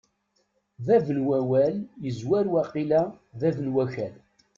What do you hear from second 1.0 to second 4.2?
n wawal yezwar waqila bab n wakal.